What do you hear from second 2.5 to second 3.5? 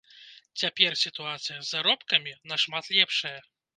нашмат лепшая.